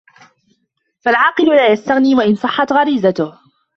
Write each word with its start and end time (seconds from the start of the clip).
فَالْعَاقِلُ 1.01 1.45
لَا 1.47 1.71
يَسْتَغْنِي 1.71 2.15
وَإِنْ 2.15 2.35
صَحَّتْ 2.35 2.73
غَرِيزَتُهُ 2.73 3.39